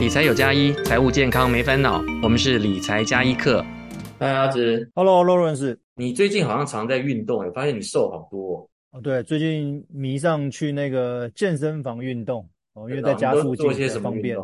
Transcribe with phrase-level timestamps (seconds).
[0.00, 2.02] 理财有加一，财务健康没烦恼。
[2.22, 3.62] 我们是理财加一课。
[4.18, 8.68] 嗨，阿直，Hello，Lawrence，你最近好像常在运动，我发现你瘦好多哦。
[8.92, 14.38] 哦，对，最近迷上去那个健身房运动哦，因为在家附近做些什么方便。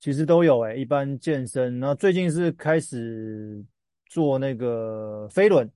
[0.00, 3.64] 其实都有诶，一般健身，然后最近是开始
[4.10, 5.66] 做那个飞轮，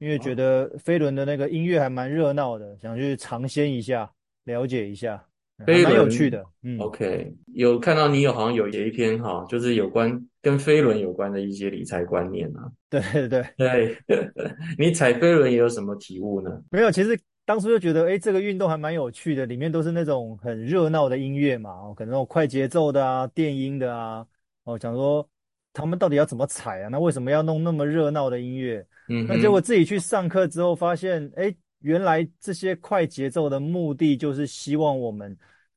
[0.00, 4.10] 因为觉得飞轮的那个音乐还蛮热闹的，想去尝鲜一下，
[4.42, 5.24] 了解一下。
[5.64, 12.68] 飞轮蛮有趣的，嗯，OK，有看到你有好像有写一篇哈，就是有关跟飞轮有关的一些理财观念啊。
[12.90, 13.96] 对对对对，
[14.76, 16.50] 你踩飞轮也有什么体悟呢？
[16.70, 24.26] 没有，其实当初就觉得，哎，这个运动还蛮有趣的，里面都是那种很热闹的音乐嘛，哦，可能那种快节奏的啊，电音的啊，
[24.64, 25.24] 哦，想说
[25.72, 26.88] 他们到底要怎么踩啊？
[26.90, 28.84] 那为什么要弄那么热闹的音乐？
[29.08, 31.54] 嗯，那结果自己去上课之后发现，哎。
[31.84, 35.36] 原来这些快节奏的目的就是希望我们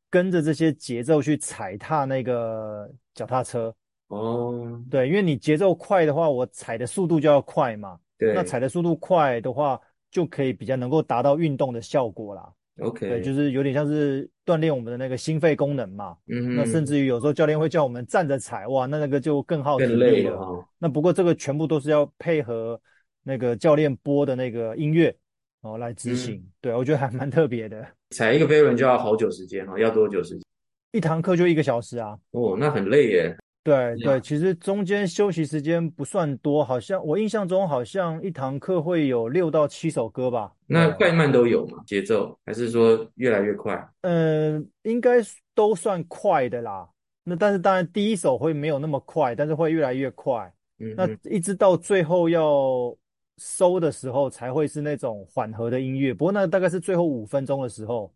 [0.10, 3.76] 跟着这些节奏去踩踏那个脚踏车
[4.08, 9.78] 哦，对，因为你节奏快的话，我踩的速度就要快嘛，对，那踩的速度快的话，
[10.10, 12.50] 就可以比较能够达到运动的效果啦。
[12.80, 16.16] OK，对，就是有点像是锻炼我们的那个心肺功能嘛。
[16.28, 20.32] 嗯，那甚至于有时候教练会叫我们站着踩，哇，那那个就更耗体力了。
[20.32, 20.66] 了哦。
[20.78, 22.80] 那不过这个全部都是要配合
[23.24, 25.14] 那个教练播的那个音乐。
[25.68, 27.86] 哦，来执行，嗯、对，我觉得还蛮特别的。
[28.12, 30.42] 踩一个飞轮就要好久时间哦，要多久时间？
[30.94, 32.18] 一堂课就一个小时啊。
[32.32, 33.38] 哦，那很累耶。
[33.64, 40.54] 对对，其实中间休息时间不算多，好像我印象中好像一堂课会有六到七首歌吧。
[40.66, 41.84] 那快慢都有吗？
[41.86, 43.90] 节奏还是说越来越快？
[44.02, 45.18] 嗯，应该
[45.54, 46.88] 都算快的啦。
[47.26, 50.50] 那但是当然第一首会没有那么快，但是会越来越快。
[50.80, 52.96] 嗯，那一直到最后要。
[53.38, 58.12] 收的时候才会是那种缓和的音乐，不过那大概是最后五分钟的时候，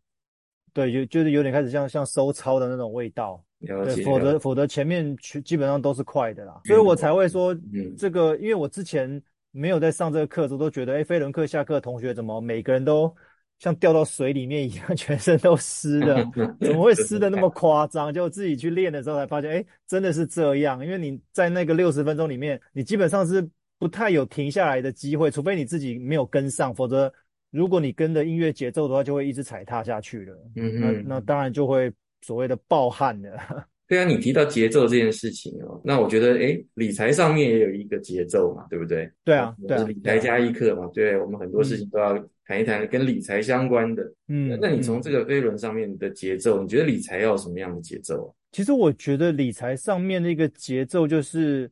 [0.74, 7.56] 对，就就是有点开始像像收操的那种味道，对，否则否则前面基本上都是快的啦，所以我才会说
[7.96, 13.14] 这个，因为我之前没有在上这个课的时候，都觉得哎，飞轮课下课同学怎么每个人都
[13.60, 16.16] 像掉到水里面一样， 全身都湿的，
[16.60, 18.12] 怎么会湿的那么夸张？
[18.12, 23.48] 就自己去练的时候才发现，哎，真的是这样，因为你在那个六十分钟里面，你基本上是。
[23.82, 27.12] 不太有停下来的机会，除非你自己没有跟上，否则
[27.50, 30.38] 如果你跟着音乐节奏的话，就会一直踩踏下去了。
[30.56, 31.92] 嗯哼，那那当然就会
[32.22, 33.36] 所谓的暴汗了。
[33.90, 39.12] 对啊，你提到节奏这件事情哦，那我觉得诶，理财上面也有一个节奏嘛，对不对？
[39.26, 42.14] 对啊，对啊，理财加一课嘛，对，我们很多事情都要
[42.46, 44.04] 谈一谈跟理财相关的。
[44.28, 48.32] 嗯，那你从这个飞轮上面的节奏，你觉得理财要什么样的节奏？
[48.52, 51.68] 其实我觉得理财上面的一个节奏就是。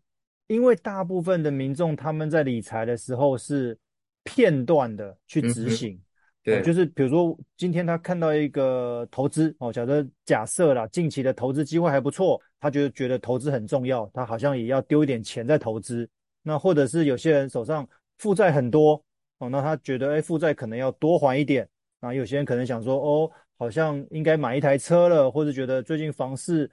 [0.50, 3.78] 因为大部分的民众他们在理财的时候是
[4.24, 6.02] 片段的去执行，嗯、
[6.44, 16.10] 对、呃，就是比如说今天他看到一个投资哦，假设假设啦，近期的投资机会还不错，他觉得觉得投资很重要，他好像也要丢一点钱在投资。
[16.42, 17.88] 那或者是有些人手上
[18.18, 19.00] 负债很多
[19.38, 21.70] 哦，那他觉得哎，负债可能要多还一点。
[22.02, 26.68] 那有些人可能想说哦，好像应该买一台车了，或者觉得最近房市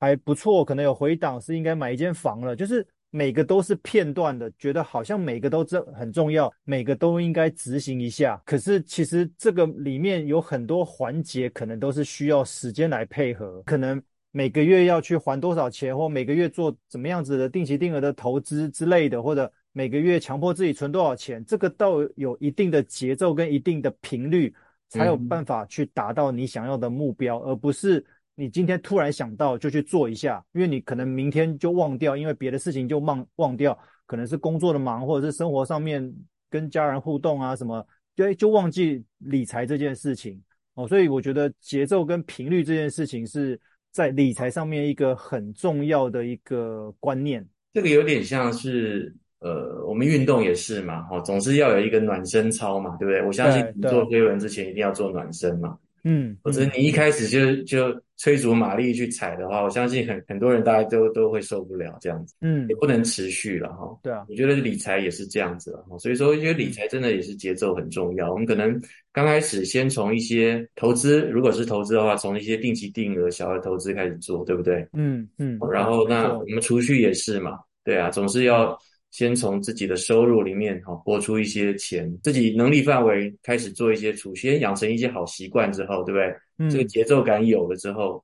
[0.00, 2.86] 还不错，可能有回档，是应该买一间房了，就是。
[3.10, 8.40] 每个都是片段的，觉得好像每个都这很重要，每个都应该执行一下。
[8.44, 13.62] 可是其实这个里面有很多环节，可能都是需要时间来配合。
[13.62, 24.54] 可能每个月要去还多少钱，或每个月做怎么样子的定期定额的投资之类的，或者每个月强迫自己存多少钱，这个倒有一定的节奏跟一定的频率，
[24.90, 28.04] 才有办法去达到你想要的目标，而不是。
[28.40, 33.76] 你今天突然想到就去做一下，因为你可能明天就忘掉，因为别的事情就忘忘掉，
[34.06, 36.14] 可能是工作的忙，或者是生活上面
[36.48, 37.84] 跟家人互动啊什么，
[38.14, 40.40] 对，就忘记理财这件事情
[40.74, 40.86] 哦。
[40.86, 43.60] 所以我觉得节奏跟频率这件事情是
[43.90, 47.44] 在理财上面一个很重要的一个观念。
[47.74, 53.20] 这个有点像是呃，我们运动也是嘛，哈，总是要有一个暖身操嘛，对不对？
[53.24, 55.76] 我相信你做飞轮之前一定要做暖身嘛。
[56.08, 63.94] 嗯，或者你一开始就就催足马力去踩的话，我相信很很多人大家都都会受不了这样子，嗯，也不能持续了哈。
[64.02, 68.32] 对啊，我觉得理财也是这样子了哈，所以说因为理财真的也是节奏很重要。
[68.32, 68.80] 我们可能
[69.12, 74.86] 刚开始先从一些投资，如果是投资的话，从一些定期定额小额投资开始做，对不对？
[74.94, 75.58] 嗯嗯。
[75.70, 78.76] 然后那我们储蓄也是嘛，对啊，总是要。
[79.10, 86.34] 先从自己的收入里面哈拨出一些钱，自己能力范围开始做一些储蓄，养成一些好习惯之后，对不对？
[86.58, 88.22] 嗯，这个节奏感有了之后，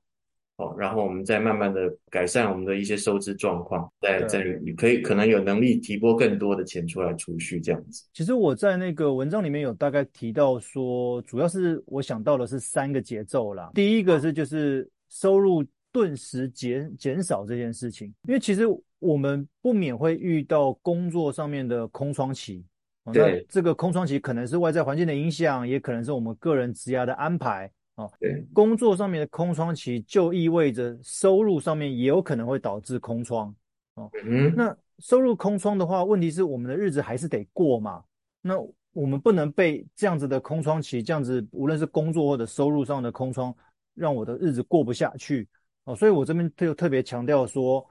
[0.57, 8.05] 哦，然后我们再慢慢的改善我们的一些收支状况，再再你可以可能有能力提拨更多的钱出来储蓄这样子。
[8.13, 13.71] 其实我在那个文章里面有大概提到说，主要是我想到的是三个节奏啦。
[13.73, 18.63] 第一个是就是收入顿时减减少这件事情，因为其实
[19.05, 22.65] 我们不免会遇到工作上面的空窗期。
[23.13, 28.09] 对，那这个空窗期可能是外在环境的影响，也可能是我们个人职涯的安排啊。
[28.19, 33.53] 对，工作上面的空窗期就意味着收入上面也有可能会导致空窗。
[33.93, 38.03] 哦，嗯，那收入空窗的话，问题是我们的日子还是得过嘛？
[38.41, 38.59] 那
[38.91, 43.55] 我们不能被这样子的空窗期，这样子无论是工作或者收入上的空窗，
[43.93, 45.47] 让我的日子过不下去
[45.83, 45.95] 哦。
[45.95, 47.85] 所以我这边就特别强调说，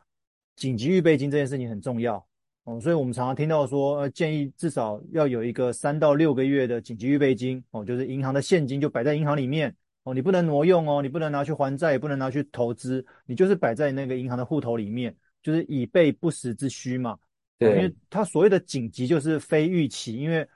[0.57, 2.25] 紧急预备金这件事情很重要。
[2.65, 9.75] 哦，所以我们常常听到说，呃，建议至少要有一个三到六个月的紧急预备金，哦，就是银行的现金就摆在银行里面，
[10.05, 17.19] 哦，你不能挪用哦，你不能拿去还债，也不能拿去投资，你就是摆在那个银行的户头里面，就是以备不时之需嘛。
[17.59, 20.49] 对，因为它所谓的紧急就是非预期，因为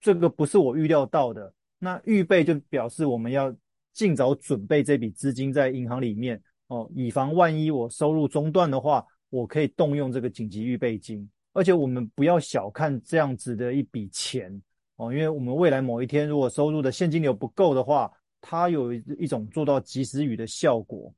[0.00, 1.52] 这个不是我预料到的。
[1.80, 3.52] 那预备就表示我们要
[3.92, 9.04] 尽早准备这笔资金在银行里面，哦，以防万一我收入中断的话，
[9.36, 11.28] 我可以动用这个紧急预备金。
[11.52, 14.52] 而且我们不要小看这样子的一笔钱
[14.96, 18.10] 哦，因为我们未来某一天如果收入的现金流不够的话，
[18.42, 21.10] 它有一种做到及时雨的效果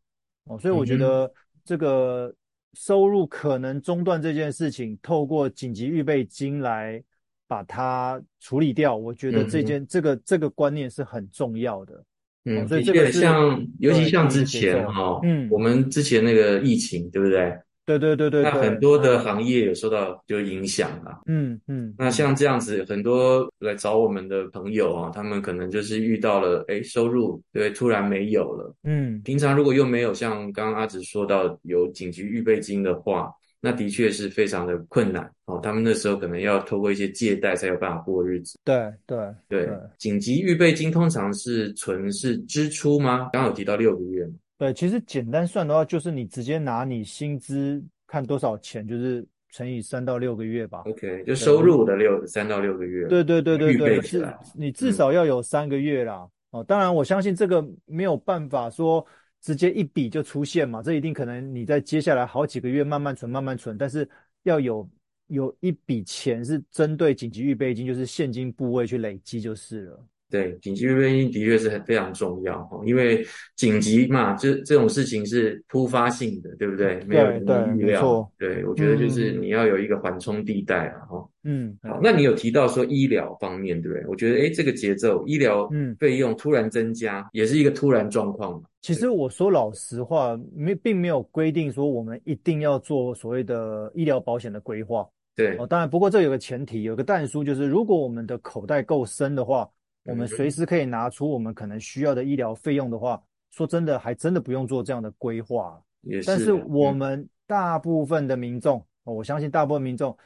[0.44, 1.28] 哦，所以我觉得
[1.64, 2.32] 这个
[2.74, 7.02] 收入可能中断这件事情，透过紧急预备金来
[7.48, 12.04] 把它处理掉，我觉得这件这个这个观念是很重要的。
[12.44, 17.58] 嗯，所以这个像尤其像之前哈，嗯，我们之前那个疫情，对不对？
[17.96, 21.22] 对对对对，那很多的行业有受到就影响了。
[21.26, 28.74] 嗯嗯，那像这样子，很多来找我们的朋友啊，他们可能就是遇到了，哎，收入对突然没有了。
[28.84, 35.58] 嗯，平常如果又没有像刚刚阿直说到有紧急预备金的话，那的确是非常的困难哦。
[35.62, 38.58] 他们那时候可能要透过一些借贷才有办法过日子。
[38.64, 39.18] 对对
[39.48, 39.68] 对，
[39.98, 43.30] 紧急预备金通常是存是支出吗？
[43.32, 44.28] 刚刚有提到六个月。
[44.58, 50.82] 对，其实简单算的话，就是你直接拿你薪资看多少钱，就是乘以三到六个月吧。
[50.84, 53.06] OK，就收入的六三到六个月。
[53.06, 56.28] 对对对对对，是，你至少要有三个月啦。
[56.50, 59.06] 嗯、哦，当然我相信这个没有办法说
[59.40, 64.08] 直接一笔就出现嘛，这一定可能你在接下来好几个月慢慢存慢慢存，但是
[64.42, 64.90] 要有
[65.28, 70.04] 有一笔钱是针对紧急预备金，就是现金部位去累积就是了。
[70.30, 73.26] 对，紧急预备金的确是很非常重要哈，因为
[73.56, 77.00] 紧急嘛，这这种事情是突发性的，对不对？
[77.06, 78.30] 没有人预料。
[78.36, 81.28] 对，对，我觉得就是你要有一个缓冲地带啊，哈。
[81.44, 81.74] 嗯。
[81.82, 84.06] 好，那你有提到说医疗方面，对不对？
[84.06, 85.66] 我觉得，诶，这个节奏，医疗
[85.98, 88.62] 费用突然增加，也是一个突然状况。
[88.82, 95.08] 其实我说老实话，没并没有规定说我们一定要做所谓的医疗保险的规划。
[95.34, 95.56] 对。
[95.56, 99.66] 哦，当然，不过这有个前提，有个但书，就是如果我们的口袋够深的话。
[100.08, 105.80] 我们随时可以拿出我们可能需要的医疗费用的话，说真的，还真的不用做这样的规划。
[106.02, 106.26] 也是。
[106.26, 110.16] 但是我们大部分的民众，嗯，我相信大部分民众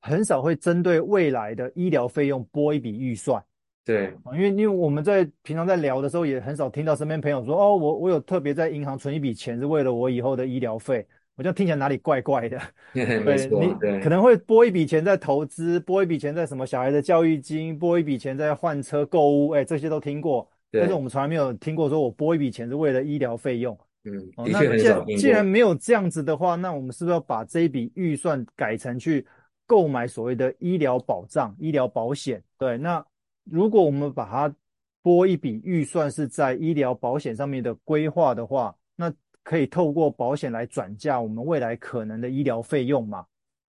[0.00, 3.42] 很少会针对未来的医疗费用拨一笔预算。
[3.84, 11.06] 对，因为因为我们在平常在聊的时候，也很少听到身边朋友说，哦，我我有特别在银行存一笔钱，是为了我以后的医疗费。
[11.34, 12.60] 我这样听起来哪里怪怪的？
[12.92, 20.46] 对，你可能会拨一笔钱在投资，拨一笔钱在什么小孩的教育金，拨一笔钱在换车购物，哎，这些都听过。
[20.70, 23.76] 但是我们从来没有听过说我拨一笔钱是为了医疗费用。
[24.04, 24.12] 嗯，
[24.44, 25.14] 的确很少听过。
[25.14, 29.26] 那既然没有这样子的话，那我们是不是要把这一笔预算改成去
[29.66, 32.42] 购买所谓的医疗保障、医疗保险？
[32.58, 33.02] 对，那
[33.50, 34.54] 如果我们把它
[35.02, 39.10] 拨一笔预算是在医疗保险上面的规划的话，那。
[39.42, 43.24] 可以透过保险来转嫁我们未来可能的医疗费用嘛？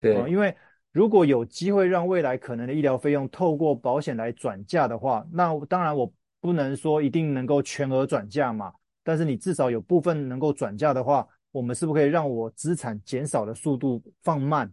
[0.01, 0.55] 对，因为
[0.91, 6.11] 如果有机会让未来可能的医疗费用透过保险来转嫁的话，那当然我
[6.41, 8.73] 不能说一定能够全额转嫁嘛。
[9.03, 14.71] 但是你至少有部分能够转嫁的话，我们是不是可以让我资产减少的速度放慢？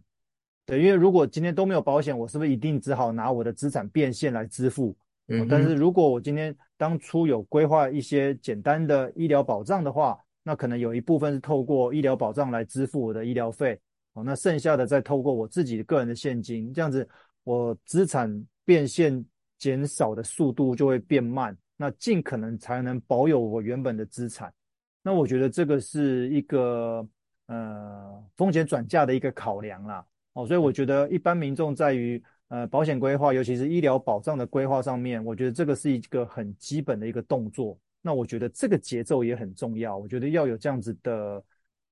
[0.65, 4.95] 对，因为如果今天都没有保险，我是不是一定只好拿我的资产变现来支付？
[5.27, 13.77] 嗯，但是如果我今天当初有规划一些简单的医疗保障的话，那可能有一部分是透过医疗保障来支付我的医疗费，
[14.13, 17.05] 哦，那剩下的再透过我自己个人的现金，这样子
[17.43, 19.25] 我资产变现
[19.57, 24.49] 减少的速度就会变慢，那尽可能才能保有我原本的资产。
[25.03, 27.05] 那我觉得这个是一个
[27.47, 37.77] 呃风险转嫁的一个考量啦，哦，所以我觉得一般民众在于呃保险规划，尤其是医疗保障的规划上面，我觉得这个是一个很基本的一个动作。
[38.07, 41.43] 那我觉得这个节奏也很重要，我觉得要有这样子的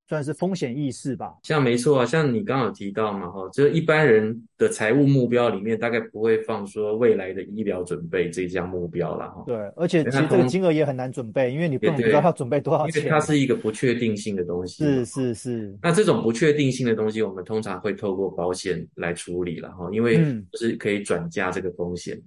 [0.07, 1.34] 算是风险意识吧。
[1.43, 9.43] 像没错啊，像你刚刚有提到嘛，哈，就是一般人的财务目标里面，大概不会放说未来的医疗准备这一项目标了哈。
[9.45, 13.01] 对，而且其实这个金额也很难准备，因为你不知道要准备多少钱。
[13.01, 14.86] 因为它是一个不确定性的东西。
[14.86, 15.77] 是是是。
[15.81, 20.17] 那这种不确定性的东西，我们通常会透过保险来处理了哈，因为
[20.51, 22.22] 就是可以转嫁这个风险，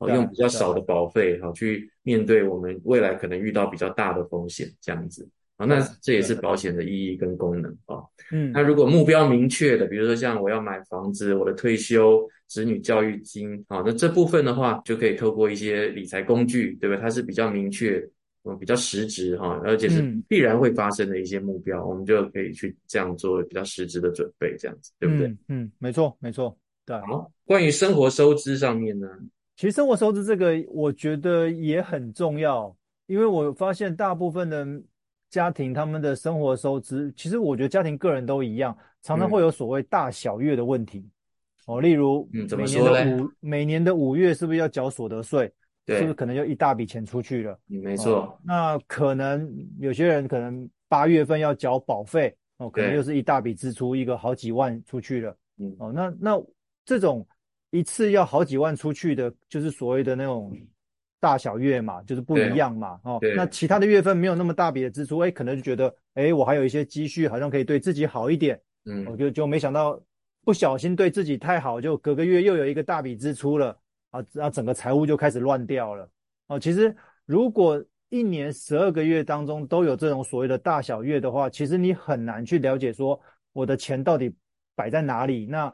[0.00, 5.28] 用比较少的保费哈去面对我们未来可能遇到比较大的风险这样子。
[5.56, 8.02] 啊，那这也是保险的意义跟功能啊。
[8.32, 16.98] 嗯，那如果目标明确的，比如说像我要买房子、我的退休、子女教育金，啊，那这部分的话就可以透过一些理财工具，对吧？
[17.00, 18.04] 它是比较明确，
[18.42, 25.28] 嗯，比较实质哈，而且是必然会发生的一些目标，嗯、我们就可以去这样做比较实质的准备，这样子，对不对？
[25.28, 26.58] 嗯，嗯，没错，没错。
[26.84, 26.96] 对。
[27.02, 29.08] 好，关于生活收支上面呢，
[29.56, 34.82] 其实生活收支这个，我觉得也很重要，因为我发现大部分的。
[35.30, 41.00] 家庭他们的生活收支，其实我觉得家庭个人都一样，常常会有所谓大小月的问题。
[41.00, 41.10] 嗯、
[41.66, 42.94] 哦，例如，嗯，怎么说呢？
[42.94, 45.52] 每年的五每年的五月是不是要缴所得税？
[45.84, 47.58] 对，是不是可能就一大笔钱出去了？
[47.68, 48.38] 嗯，没错、哦。
[48.44, 55.36] 那可能有些人可能八月份要缴保费，哦，可能又是一大笔支出，一个好几万出去了。
[55.58, 56.42] 嗯，哦，那那
[56.84, 57.26] 这种
[57.74, 60.56] 一次要好几万出去的，就是所谓的那种。
[61.20, 69.98] 大小月嘛，就是不一样嘛，哦，那其他的月份没有那么大笔的支出，哎，可能就觉得，哎，我还有一些积蓄，好像可以对自己好一点，嗯，我就就没想到
[70.44, 73.74] 不小心对自己太好，就隔个月又有一个大笔支出了，
[74.10, 76.06] 啊，然后整个财务就开始乱掉了，
[76.48, 83.18] 哦，其实如果一年十二个月当中都有这种所谓的大小月的话，其实你很难去了解说
[83.54, 84.30] 我的钱到底
[84.74, 85.72] 摆在哪里，那。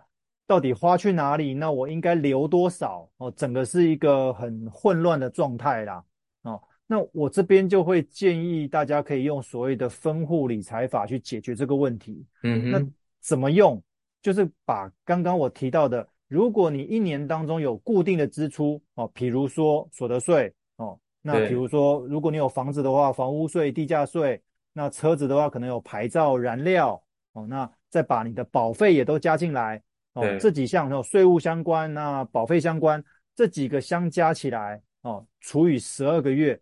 [0.50, 1.54] 到底花去哪里？
[1.54, 3.08] 那我应该留多少？
[3.18, 6.04] 哦，整个是一个很混乱的状态啦。
[6.42, 12.26] 哦，那我这边就会建议大家可以用所谓的分户理财法去解决这个问题。
[12.42, 12.84] 嗯哼，那
[13.20, 13.80] 怎么用？
[14.22, 24.36] 就是把刚刚我提到的，如果你一年当中有固定的支出哦，比如说所得税哦，那比如说如果你有房子的话，房屋税、地价税；
[24.72, 27.00] 那车子的话，可能有牌照、燃料
[27.34, 29.80] 哦，那再把你的保费也都加进来。
[30.14, 33.02] 哦，这几项哦，税务相关、那保费相关，
[33.36, 36.60] 这几个相加起来哦，除以十二个月，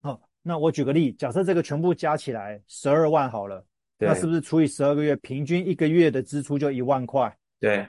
[0.00, 3.64] 哦，那我举个例，假设这个全部加起来十二万好了，
[3.98, 7.32] 那是不是除以十二个月，平均一个月的支出就一万块？
[7.60, 7.86] 对，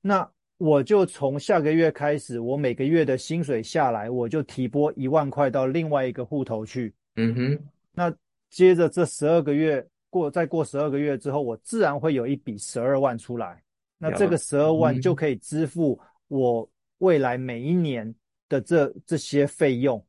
[0.00, 6.94] 那我就从下个月开始，我每个月的薪水下来，我就提拨一万块到另外一个户头去。
[7.16, 7.58] 嗯哼，
[7.92, 8.14] 那
[8.48, 9.84] 接着这十二个月。
[10.10, 13.62] 过再过十二个月之后，我自然会有一笔十二万出来。
[13.98, 15.98] 那这个十二万就可以支付
[16.28, 18.14] 我未来每一年
[18.48, 20.04] 的这这些费用。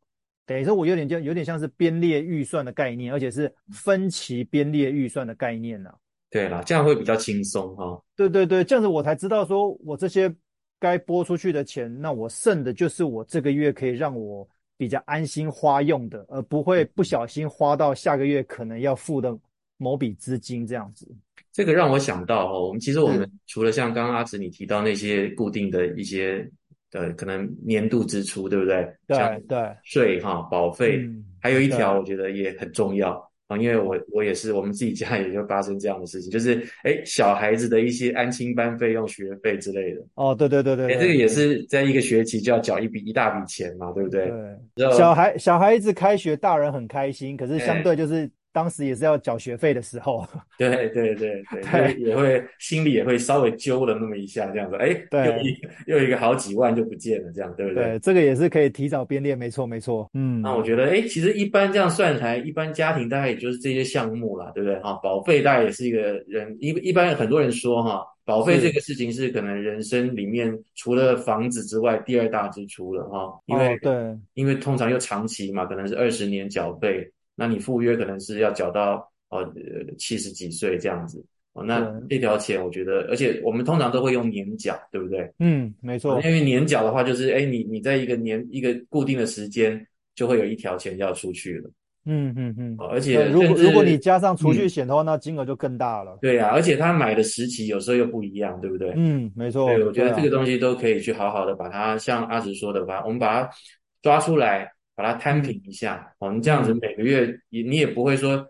[0.46, 5.96] 等于说，我有点就有点像是编列预算的概念，而且是分期编列预算的概念呢、啊。
[6.30, 8.02] 对啦，这样会比较轻松哈。
[8.16, 10.34] 对对对，这样子我才知道说，我这些
[10.80, 19.38] 该拨出去的钱，那我剩的就是我这个月可以让我比较安心花用的，而不会不小心花到下个月可能要付的。
[19.78, 21.08] 某笔资金这样子，
[21.54, 26.48] 这个让我想到哦，我们其实我们除了像刚刚阿紫你提到那些固定的一些
[26.92, 28.88] 的可能年度支出，对不对？
[29.08, 29.18] 对
[29.48, 33.26] 对，税哈保费，嗯、还有一条我觉得也很重要。
[33.48, 40.02] 啊，因为我我也是，我们自己家也就发生这样的事情，就是诶小孩子的一些安亲班费用、学费之类的。
[40.16, 44.30] 哦，对对对对，诶这个也是在一个学期就要缴一笔一大笔钱嘛，对不对？
[44.76, 44.92] 对。
[44.92, 48.30] 小孩小孩子开学，大人很开心，可是相对就是。
[48.58, 57.84] 当时也是要缴学费的时候，对对对对，对也会心里也会稍微揪了那么一下，这样子，哎，对，又一又一个好几万就不见了，这样对不对？
[57.84, 60.10] 对，这个也是可以提早编列，没错没错。
[60.16, 64.80] 嗯，那我觉得，哎，其实一般这样算来，一般家庭大概也就是这些项目啦，对不对？
[64.80, 77.08] 哈，保费大概也是一个人一一般很多人说哈，保费这个事情是可能人生里面除了房子之外第二大支出了哈，因为、哦、对，因为通常又长期嘛，可能是二十年缴费。
[77.40, 79.48] 那你赴约可能是要缴到呃
[79.98, 81.80] 七十几岁这样子哦，那
[82.10, 85.32] 这条钱我觉得，而且我们通常都会用年缴，对不对？
[85.40, 86.20] 嗯，没错。
[86.22, 91.70] 因为年缴的话，就是哎，你你在一个年一个固定的时间，就会有一条钱要出去了。
[92.06, 92.76] 嗯嗯嗯。
[92.78, 96.18] 而且如果如果你加上储蓄险的话，那金额就更大了。
[96.22, 98.94] 对呀，而且他买的时期有时候又不一样，对不对？
[98.96, 99.68] 嗯，没错。
[99.68, 103.50] 对，我觉得这个东西都可以去好好的把它，像阿直说的吧，我们把它
[104.02, 104.72] 抓出来。
[104.98, 108.44] 把它摊平一下，我们、嗯、这样子每个月也你也不会说，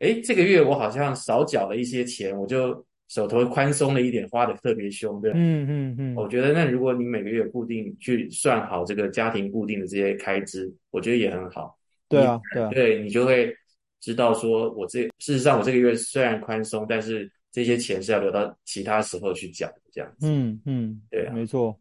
[0.00, 5.36] 哎，这个月我好像少缴了一些钱，我就手头宽松了一点，花的特别凶，对吧？
[5.38, 6.14] 嗯嗯嗯。
[6.16, 11.78] 我觉得那如果你每个月固定去算好这个家庭固定的这些开支，我觉得也很好。
[12.08, 13.54] 对啊，对啊，对你就会
[14.00, 20.26] 知道说我这事实上我这个月虽然宽松，但是这些钱是要留到其他时候去缴的，这样子。
[20.28, 21.78] 嗯嗯，对啊，没错。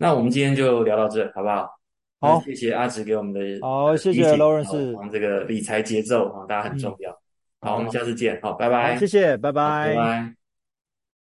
[0.00, 1.70] 那我们今天就聊到这，好不好？
[2.22, 7.10] 好，谢谢阿直给我们的好，谢谢 Lawrence，这个理财节奏啊，大家很重要。
[7.60, 8.96] 好，我们下次见，好，拜拜。
[8.96, 10.41] 谢谢，拜拜，拜拜。